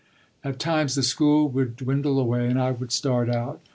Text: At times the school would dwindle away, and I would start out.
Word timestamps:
At 0.43 0.57
times 0.57 0.95
the 0.95 1.03
school 1.03 1.47
would 1.49 1.75
dwindle 1.75 2.17
away, 2.17 2.47
and 2.47 2.59
I 2.59 2.71
would 2.71 2.91
start 2.91 3.29
out. 3.29 3.61